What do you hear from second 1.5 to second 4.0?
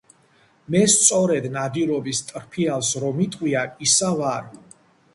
ნადირობის ტრფიალს რომ იტყვინ,